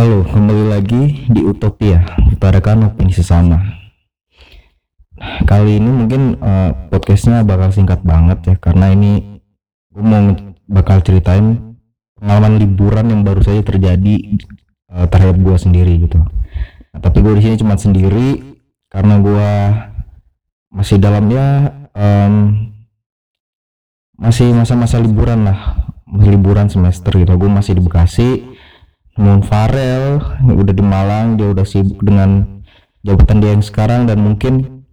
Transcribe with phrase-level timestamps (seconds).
[0.00, 2.00] Halo, kembali lagi di Utopia,
[2.32, 3.60] utarakan opini sesama.
[5.44, 9.44] Kali ini mungkin uh, podcastnya bakal singkat banget ya, karena ini
[9.92, 10.32] gue mau
[10.72, 11.76] bakal ceritain
[12.16, 14.40] pengalaman liburan yang baru saja terjadi
[14.88, 16.16] uh, terhadap gue sendiri gitu.
[16.16, 18.56] Nah, tapi gue di sini cuma sendiri
[18.88, 19.48] karena gue
[20.80, 22.34] masih dalam ya um,
[24.16, 27.36] masih masa-masa liburan lah, liburan semester gitu.
[27.36, 28.48] Gue masih di Bekasi
[29.20, 32.64] Moon Farel udah di Malang dia udah sibuk dengan
[33.04, 34.84] jabatan dia yang sekarang dan mungkin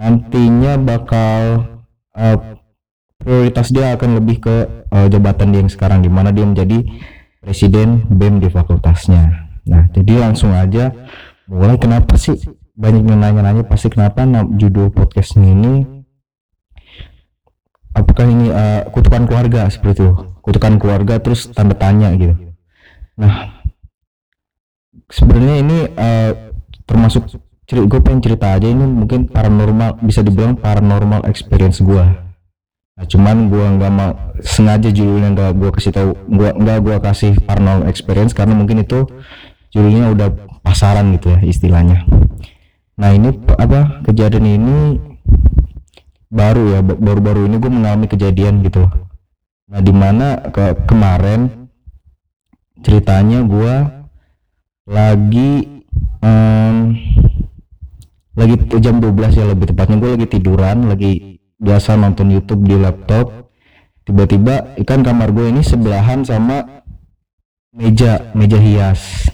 [0.00, 1.68] nantinya bakal
[2.16, 2.56] uh,
[3.20, 4.56] prioritas dia akan lebih ke
[4.88, 6.88] uh, jabatan dia yang sekarang di mana dia menjadi
[7.44, 9.52] presiden BEM di fakultasnya.
[9.68, 10.96] Nah, jadi langsung aja
[11.44, 12.40] mulai kenapa sih?
[12.80, 14.24] Banyak yang nanya-nanya pasti kenapa
[14.56, 15.84] judul podcast ini?
[17.92, 20.08] Apakah ini uh, kutukan keluarga seperti itu?
[20.40, 22.49] Kutukan keluarga terus tanda tanya gitu
[23.20, 23.60] Nah,
[25.12, 26.32] sebenarnya ini uh,
[26.88, 27.28] termasuk
[27.68, 32.04] cerita gue pengen cerita aja ini mungkin paranormal bisa dibilang paranormal experience gue.
[32.96, 37.32] Nah, cuman gue nggak mau sengaja judulnya nggak gue kasih tahu gue nggak gue kasih
[37.44, 39.04] paranormal experience karena mungkin itu
[39.70, 40.28] judulnya udah
[40.64, 42.08] pasaran gitu ya istilahnya.
[43.00, 44.76] Nah ini apa kejadian ini
[46.28, 48.84] baru ya baru-baru ini gue mengalami kejadian gitu.
[49.70, 51.59] Nah di mana ke kemarin
[52.80, 53.74] ceritanya gue
[54.90, 55.50] lagi
[56.24, 56.96] um,
[58.36, 59.96] lagi jam 12 ya lebih tepatnya.
[60.00, 63.52] Gue lagi tiduran lagi biasa nonton YouTube di laptop.
[64.04, 66.84] Tiba-tiba ikan kamar gue ini sebelahan sama
[67.76, 69.28] meja meja hias.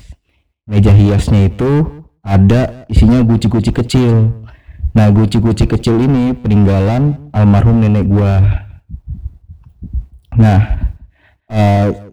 [0.67, 4.45] Meja hiasnya itu ada isinya guci-guci kecil.
[4.93, 8.35] Nah guci-guci kecil ini peninggalan almarhum nenek gue
[10.37, 10.93] nah
[11.49, 12.06] uh,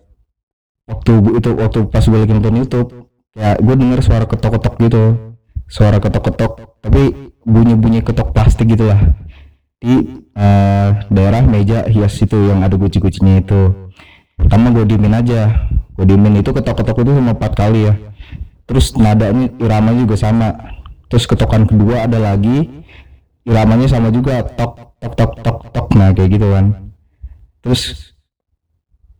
[1.03, 2.89] waktu itu waktu pas gue lagi nonton YouTube
[3.35, 5.03] ya gue denger suara ketok-ketok gitu.
[5.67, 8.99] Suara ketok-ketok tapi bunyi-bunyi ketok plastik gitulah.
[9.83, 13.91] Di uh, daerah meja hias itu yang ada guci-gucinya itu.
[14.39, 15.67] Pertama gue diemin aja.
[15.99, 17.93] Gue diemin itu ketok-ketok itu cuma empat kali ya.
[18.63, 20.55] Terus nadanya iramanya juga sama.
[21.11, 22.69] Terus ketokan kedua ada lagi.
[23.43, 25.87] Iramanya sama juga tok tok tok tok tok.
[25.99, 26.95] Nah kayak gitu kan.
[27.59, 28.12] Terus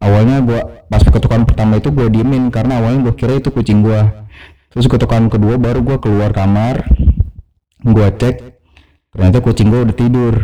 [0.03, 4.27] awalnya gua pas ketukan pertama itu gua diemin karena awalnya gua kira itu kucing gua.
[4.75, 6.83] Terus ketukan kedua baru gua keluar kamar
[7.79, 8.59] gua cek
[9.15, 10.35] ternyata kucing gua udah tidur.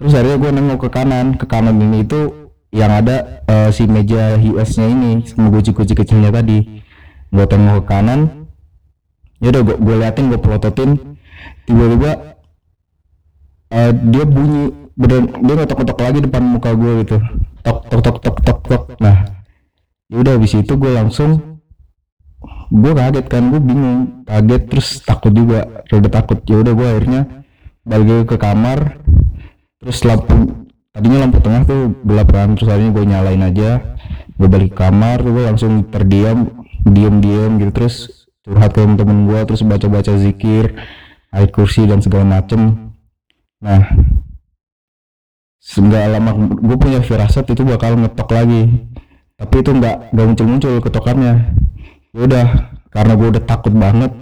[0.00, 4.34] Terus akhirnya gua nengok ke kanan ke kanan ini itu yang ada uh, si meja
[4.40, 6.82] hiasnya ini sama guci-guci kecilnya tadi.
[7.28, 8.48] Gua tengok ke kanan
[9.44, 10.90] ya udah gua, gua liatin gua pelototin.
[11.68, 12.40] Tiba-tiba
[13.72, 17.16] uh, dia bunyi bener dia ngetok-ngetok lagi depan muka gue gitu.
[17.66, 18.82] Tok tok tok tok tok tok.
[19.02, 19.26] Nah
[20.06, 21.58] ya udah habis itu gue langsung
[22.70, 26.38] gue kaget kan gue bingung kaget terus takut juga rada takut.
[26.46, 27.22] Ya udah gue akhirnya
[27.82, 29.02] balik ke kamar.
[29.82, 33.70] Terus lampu tadinya lampu tengah tuh gelap kan terus akhirnya gue nyalain aja.
[34.38, 37.72] Gue balik ke kamar gue langsung terdiam diem diem gitu.
[37.74, 40.78] Terus curhat ke temen gue terus baca baca zikir
[41.34, 42.92] ayat kursi dan segala macem.
[43.58, 43.82] Nah
[45.64, 46.30] nggak lama
[46.60, 48.68] gue punya firasat itu bakal ngetok lagi.
[49.34, 51.34] Tapi itu nggak nggak muncul muncul ketokannya.
[52.14, 52.46] Ya udah
[52.92, 54.12] karena gue udah takut banget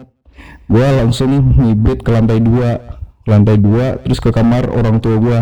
[0.71, 2.79] gue langsung ngibrit ke lantai dua.
[3.27, 5.39] Lantai dua terus ke kamar orang tua gue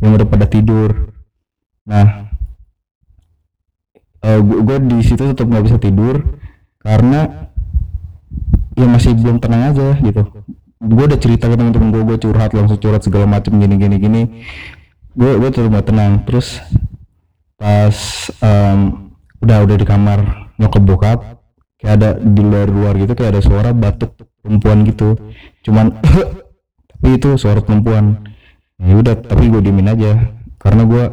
[0.00, 1.12] yang udah pada tidur.
[1.84, 2.30] Nah
[4.22, 6.22] uh, gue di situ tetap nggak bisa tidur
[6.78, 7.50] karena
[8.78, 10.22] ya masih belum tenang aja gitu.
[10.84, 14.22] Gue udah cerita ke temen-temen gue gue curhat langsung curhat segala macam gini gini gini
[15.14, 16.22] gue gue tetap tenang.
[16.26, 16.60] Terus
[17.54, 17.96] pas
[18.42, 19.10] um,
[19.40, 21.18] udah udah di kamar nyokap bokap
[21.78, 25.16] kayak ada di luar luar gitu kayak ada suara batuk perempuan gitu.
[25.62, 25.94] Cuman
[26.90, 28.20] tapi itu suara perempuan.
[28.82, 30.34] Ya udah tapi gue diemin aja.
[30.58, 31.04] Karena gue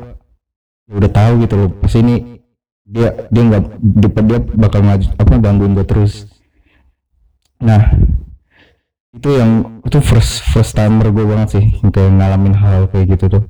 [0.90, 2.44] ya udah tahu gitu loh pas ini
[2.84, 6.26] dia dia nggak dia, dia bakal ngaju apa gangguin gue terus.
[7.62, 7.96] Nah
[9.12, 13.44] itu yang itu first first timer gue banget sih kayak ngalamin hal kayak gitu tuh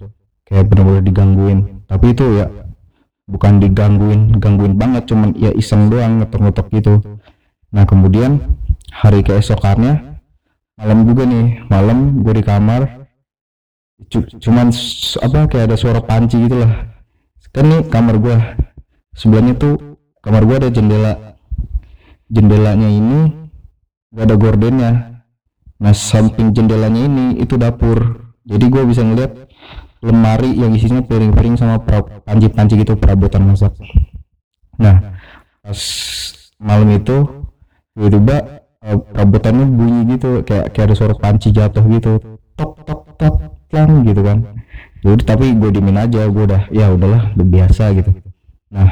[0.51, 1.59] kayak bener-bener digangguin.
[1.87, 2.51] Tapi itu ya
[3.31, 6.99] bukan digangguin gangguin banget cuman ya iseng doang ngetok-ngetok gitu.
[7.71, 8.59] Nah kemudian
[8.91, 10.19] hari keesokannya
[10.75, 13.07] malam juga nih malam gue di kamar
[14.41, 14.73] cuman
[15.23, 16.91] apa kayak ada suara panci gitu lah.
[17.55, 18.35] Kan nih kamar gue
[19.15, 21.13] sebelahnya tuh kamar gue ada jendela.
[22.31, 23.31] Jendelanya ini
[24.11, 24.91] gak ada gordennya.
[25.79, 28.31] Nah samping jendelanya ini itu dapur.
[28.47, 29.50] Jadi gue bisa ngeliat
[30.01, 31.77] lemari yang isinya piring-piring sama
[32.25, 33.77] panci-panci gitu perabotan masak.
[34.81, 35.13] Nah
[35.61, 35.81] pas
[36.57, 37.45] malam itu
[37.93, 42.17] tiba-tiba uh, perabotannya bunyi gitu kayak kayak ada suara panci jatuh gitu.
[42.57, 43.35] Tok tok tok
[43.69, 44.37] lang gitu kan.
[45.01, 48.09] Jadi tapi gue dimin aja gue udah ya udahlah udah biasa gitu.
[48.73, 48.89] Nah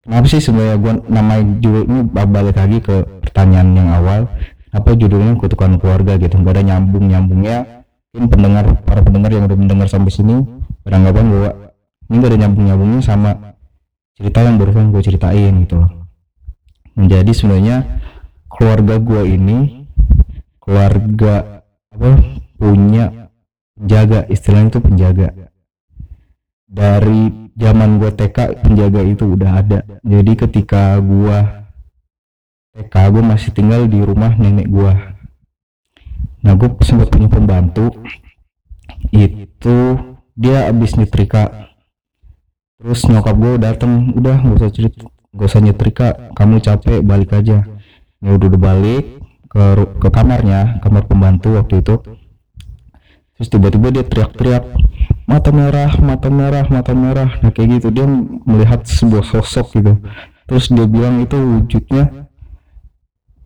[0.00, 4.20] kenapa sih sebenarnya gue namain judul ini balik lagi ke pertanyaan yang awal?
[4.70, 6.40] Apa judulnya kutukan keluarga gitu?
[6.40, 7.79] Gak ada nyambung nyambungnya
[8.10, 10.42] mungkin pendengar para pendengar yang udah mendengar sampai sini
[10.82, 11.50] beranggapan bahwa
[12.10, 13.30] ini gak ada nyambung nyambungnya sama
[14.18, 15.78] cerita yang barusan gue ceritain gitu.
[15.78, 16.00] Loh
[17.00, 17.76] menjadi sebenarnya
[18.50, 19.58] keluarga gue ini
[20.60, 22.10] keluarga apa
[22.60, 23.32] punya
[23.78, 25.28] penjaga istilahnya itu penjaga.
[26.70, 29.80] Dari zaman gue TK penjaga itu udah ada.
[30.04, 31.38] Jadi ketika gue
[32.76, 34.92] TK gue masih tinggal di rumah nenek gue
[36.40, 37.92] nah gue sempat punya pembantu.
[39.12, 39.76] Itu
[40.36, 41.72] dia abis nyetrika.
[42.80, 47.64] Terus nyokap gue dateng udah gak usah cerita gak usah nyetrika kamu capek balik aja.
[48.20, 49.04] Ya udah udah balik
[49.50, 49.64] ke
[50.00, 51.96] ke kamarnya kamar pembantu waktu itu.
[53.36, 54.64] Terus tiba-tiba dia teriak-teriak
[55.24, 57.30] mata merah mata merah mata merah.
[57.40, 58.04] Nah kayak gitu dia
[58.48, 59.96] melihat sebuah sosok gitu.
[60.48, 62.28] Terus dia bilang itu wujudnya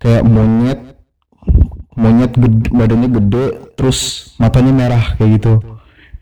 [0.01, 0.94] kayak monyet
[1.95, 3.45] monyet gede, badannya gede
[3.79, 5.55] terus matanya merah kayak gitu.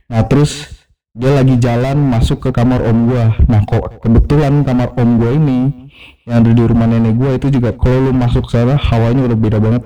[0.09, 0.69] Nah terus
[1.13, 3.37] dia lagi jalan masuk ke kamar om gua.
[3.49, 5.91] Nah kok kebetulan kamar om gua ini
[6.25, 9.59] yang ada di rumah nenek gua itu juga kalau lu masuk sana hawanya udah beda
[9.61, 9.83] banget.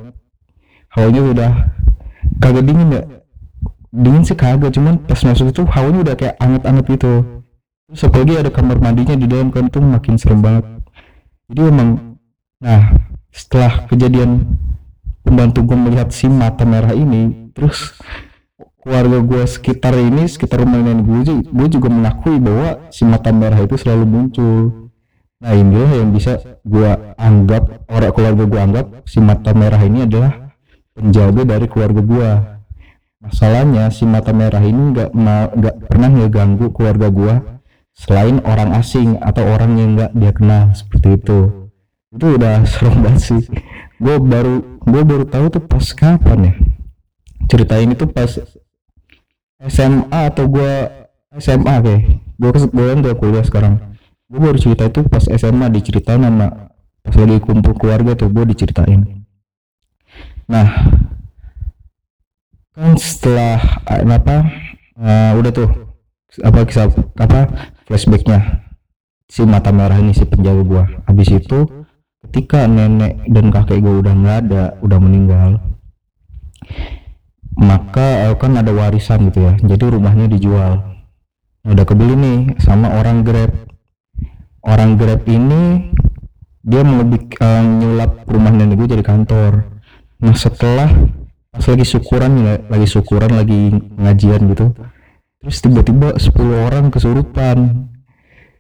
[0.94, 1.50] Hawanya udah
[2.38, 3.02] kagak dingin ya?
[3.90, 7.12] Dingin sih kagak cuman pas masuk itu hawanya udah kayak anget-anget gitu.
[7.86, 10.66] Terus apalagi ada kamar mandinya di dalam kan tuh makin serem banget.
[11.46, 12.18] Jadi emang
[12.58, 12.94] nah
[13.30, 14.58] setelah kejadian
[15.26, 17.50] pembantu gue melihat si mata merah ini.
[17.50, 17.98] Terus
[18.86, 23.58] keluarga gue sekitar ini sekitar rumah nenek gue gue juga mengakui bahwa si mata merah
[23.58, 24.86] itu selalu muncul.
[25.42, 30.54] Nah inilah yang bisa gue anggap orang keluarga gue anggap si mata merah ini adalah
[30.94, 32.30] penjaga dari keluarga gue
[33.20, 35.10] masalahnya si mata merah ini nggak
[35.58, 37.34] nggak pernah ngeganggu keluarga gue
[37.96, 41.40] selain orang asing atau orang yang nggak dia kenal seperti itu.
[42.12, 43.42] Itu udah serem banget sih.
[43.96, 46.54] Gue baru gue baru tahu tuh pas kapan ya?
[47.50, 48.30] Cerita ini tuh pas
[49.66, 50.72] SMA atau gue
[51.36, 52.00] SMA kayak
[52.38, 53.82] gue gue kan udah kuliah sekarang.
[54.30, 56.70] Gue baru cerita itu pas SMA diceritain sama
[57.02, 59.26] pas lagi kumpul keluarga tuh gue diceritain.
[60.46, 60.68] Nah
[62.76, 64.36] kan setelah apa
[65.00, 65.68] uh, udah tuh
[66.44, 68.68] apa kisah apa flashbacknya
[69.26, 70.84] si mata merah ini si penjaga gua.
[71.08, 71.75] Habis itu
[72.26, 75.62] ketika nenek dan kakek gue udah nggak ada udah meninggal
[77.56, 79.56] maka kan ada warisan gitu ya.
[79.56, 81.00] Jadi rumahnya dijual.
[81.64, 83.50] Udah kebeli nih sama orang grab.
[84.60, 85.90] Orang grab ini
[86.60, 89.64] dia mau uh, nyulap rumah nenek gue jadi kantor.
[90.20, 90.92] Nah setelah
[91.48, 94.76] pas lagi syukuran lagi syukuran lagi ngajian gitu
[95.40, 96.36] terus tiba-tiba 10
[96.68, 97.88] orang kesurupan.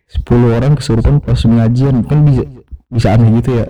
[0.06, 2.00] 10 orang kesurupan pas pengajian.
[2.06, 2.46] Kan bisa
[2.90, 3.66] bisa aneh gitu ya.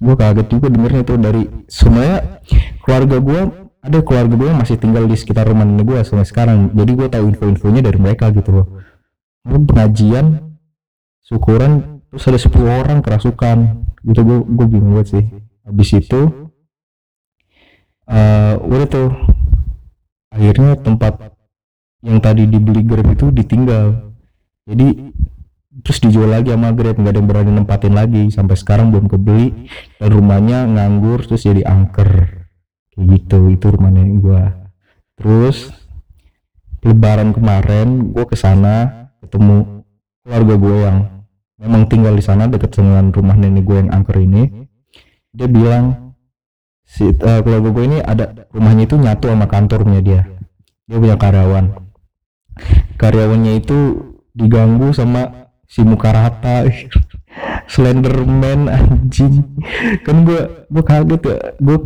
[0.00, 2.40] Gue kaget juga dengernya itu dari semuanya
[2.80, 3.40] keluarga gue
[3.80, 6.72] ada keluarga gue masih tinggal di sekitar rumah nenek gue sampai sekarang.
[6.72, 8.66] Jadi gue tahu info-infonya dari mereka gitu loh.
[9.44, 10.56] Gue pengajian
[11.24, 13.58] syukuran terus ada 10 orang kerasukan.
[14.04, 15.24] Gitu gue gue bingung banget sih.
[15.64, 16.20] Habis itu
[18.08, 19.10] uh, udah tuh
[20.32, 21.36] akhirnya tempat
[22.00, 24.16] yang tadi dibeli Grab itu ditinggal.
[24.64, 25.12] Jadi
[25.70, 28.28] terus dijual lagi sama Grab nggak ada yang berani nempatin lagi.
[28.34, 29.70] Sampai sekarang belum kebeli.
[29.96, 32.42] Dan rumahnya nganggur terus jadi angker.
[32.90, 34.42] Kayak gitu itu rumahnya gua.
[35.14, 35.70] Terus
[36.82, 39.84] lebaran kemarin gua ke sana ketemu
[40.24, 40.98] keluarga gue yang
[41.60, 44.68] memang tinggal di sana dekat dengan rumah nenek gue yang angker ini.
[45.30, 46.16] Dia bilang
[46.82, 50.22] si uh, keluarga gue ini ada rumahnya itu nyatu sama kantornya dia.
[50.88, 51.66] Dia punya karyawan.
[52.98, 53.78] Karyawannya itu
[54.34, 56.66] diganggu sama si muka rata
[57.70, 59.46] Slenderman anjing.
[60.02, 61.38] Kan gue gue kaget ya.
[61.62, 61.78] Gue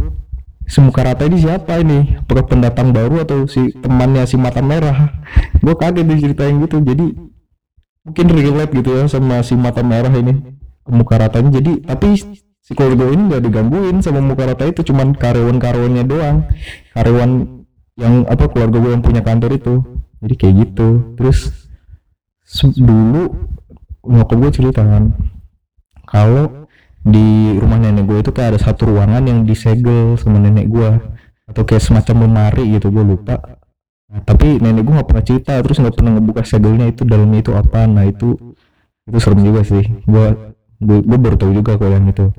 [0.65, 2.17] si muka rata ini siapa ini?
[2.25, 5.21] Apakah pendatang baru atau si temannya si mata merah?
[5.61, 6.81] Gue kaget diceritain gitu.
[6.81, 7.13] Jadi
[8.09, 10.33] mungkin relate gitu ya sama si mata merah ini.
[10.89, 11.61] Muka ratanya.
[11.61, 12.17] Jadi tapi
[12.65, 14.81] si keluarga ini nggak digangguin sama muka rata itu.
[14.81, 16.49] Cuman karyawan-karyawannya doang.
[16.97, 17.31] Karyawan
[18.01, 19.85] yang apa keluarga gue yang punya kantor itu.
[20.25, 20.89] Jadi kayak gitu.
[21.21, 21.53] Terus
[22.73, 23.53] dulu
[24.09, 25.13] nyokap gue cerita kan
[26.05, 26.65] kalau
[27.05, 30.91] di rumah nenek gue itu kayak ada satu ruangan yang disegel sama nenek gue
[31.45, 33.37] atau kayak semacam lemari gitu gue lupa.
[34.09, 37.53] Nah, tapi nenek gue nggak pernah cerita terus nggak pernah ngebuka segelnya itu dalamnya itu
[37.53, 37.85] apa.
[37.85, 38.57] Nah itu
[39.05, 39.85] itu serem juga sih.
[40.09, 40.33] Gue
[40.81, 42.33] gue baru tahu juga kalau yang itu.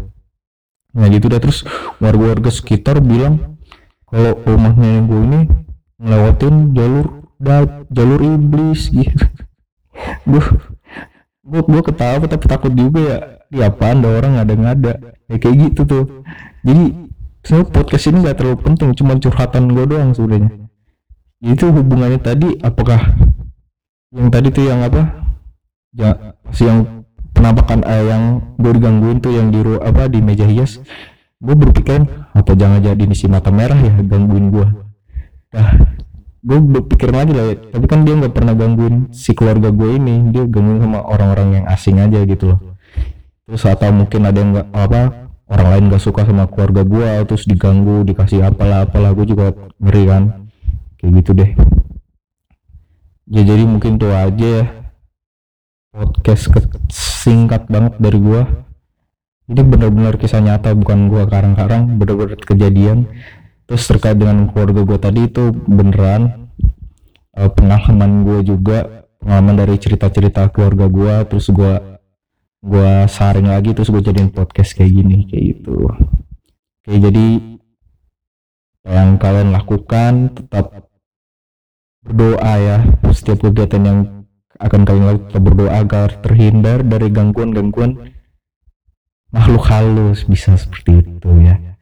[0.98, 1.38] Nah gitu dah.
[1.38, 1.62] Terus
[2.02, 3.62] warga-warga sekitar bilang
[4.10, 5.42] kalau rumahnya gue ini
[6.02, 7.06] ngelewatin jalur
[7.38, 9.26] da, jalur iblis gitu.
[10.30, 10.44] Gue
[11.46, 13.18] gue gue ketawa tapi takut juga ya.
[13.46, 14.94] Di apaan ada orang ada ngada
[15.30, 16.04] ya kayak gitu tuh.
[16.66, 17.14] Jadi
[17.46, 20.50] sebenarnya podcast ini gak terlalu penting cuma curhatan gue doang sebenarnya.
[21.46, 23.00] Itu hubungannya tadi apakah
[24.10, 25.30] yang tadi tuh yang apa?
[25.94, 27.06] Ya si yang
[27.38, 28.24] penampakan eh, yang
[28.58, 30.82] gue digangguin tuh yang di apa di meja hias.
[31.38, 32.02] Gue berpikir
[32.34, 34.68] apa jangan jadi ini si mata merah ya gangguin gue
[35.56, 35.95] dah
[36.46, 40.30] gue berpikir lagi lah ya, tapi kan dia nggak pernah gangguin si keluarga gue ini.
[40.30, 42.60] Dia gangguin sama orang-orang yang asing aja gitu loh.
[43.50, 45.02] Terus atau mungkin ada yang nggak apa
[45.46, 49.14] orang lain gak suka sama keluarga gue terus diganggu dikasih apalah apalah.
[49.18, 50.24] Gue juga ngeri kan.
[51.02, 51.52] Kayak gitu deh.
[53.26, 54.66] Ya jadi mungkin tuh aja ya.
[55.90, 56.46] Podcast
[56.94, 58.46] singkat banget dari gua.
[59.50, 61.98] Ini benar-benar kisah nyata bukan gua karang-karang.
[61.98, 63.10] Benar-benar kejadian
[63.66, 66.50] terus terkait dengan keluarga gua tadi itu beneran
[67.34, 72.00] eh, pengalaman gua juga pengalaman dari cerita-cerita keluarga gua terus gua
[72.62, 75.90] gua saring lagi terus gua jadiin podcast kayak gini kayak gitu.
[76.86, 77.28] Oke jadi
[78.86, 80.86] yang kalian lakukan tetap
[82.06, 82.78] berdoa ya.
[83.10, 84.00] Setiap kegiatan yang
[84.62, 88.14] akan kalian lakukan berdoa agar terhindar dari gangguan-gangguan
[89.36, 91.75] makhluk halus bisa seperti itu ya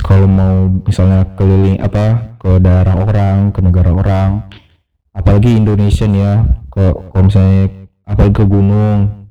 [0.00, 4.48] kalau mau misalnya keliling apa ke daerah orang ke negara orang
[5.12, 7.68] apalagi Indonesia ya ke kalau misalnya
[8.08, 9.28] apalagi ke gunung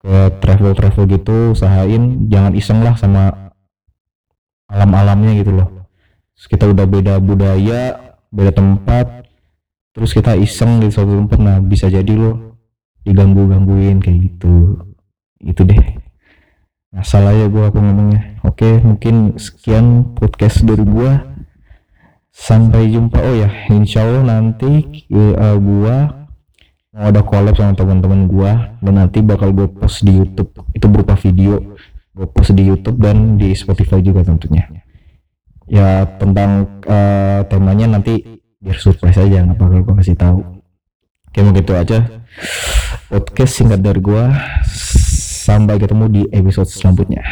[0.00, 3.52] ke travel travel gitu usahain jangan iseng lah sama
[4.72, 5.68] alam-alamnya gitu loh.
[6.34, 8.00] Terus kita udah beda budaya
[8.32, 9.28] beda tempat
[9.92, 12.56] terus kita iseng di suatu tempat nah bisa jadi lo
[13.04, 14.80] diganggu gangguin kayak gitu.
[15.38, 16.01] Itu deh
[16.92, 18.36] nah salah ya gua apa ngomongnya.
[18.44, 21.32] Oke mungkin sekian podcast dari gua.
[22.32, 23.16] Sampai jumpa.
[23.16, 26.22] Oh ya insya Allah nanti eh, gua
[26.92, 30.52] mau ada collab sama teman-teman gua dan nanti bakal gue post di YouTube.
[30.76, 31.80] Itu berupa video.
[32.12, 34.68] Gue post di YouTube dan di Spotify juga tentunya.
[35.64, 38.20] Ya tentang eh, temanya nanti
[38.60, 40.40] biar surprise aja nggak bakal gue kasih tahu.
[41.32, 42.04] Oke mau gitu aja.
[43.08, 44.28] Podcast singkat dari gua
[45.42, 47.22] sampai ketemu di episode selanjutnya.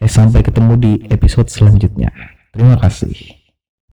[0.00, 2.08] Eh sampai ketemu di episode selanjutnya.
[2.56, 3.39] Terima kasih